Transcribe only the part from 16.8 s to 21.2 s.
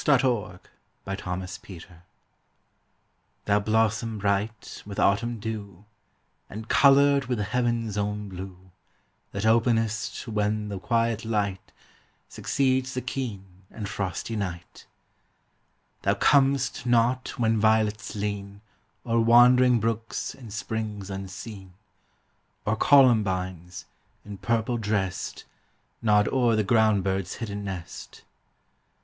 not when violets lean O'er wandering brooks and springs